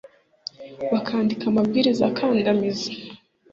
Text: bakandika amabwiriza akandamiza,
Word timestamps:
bakandika 0.91 1.43
amabwiriza 1.47 2.03
akandamiza, 2.11 2.87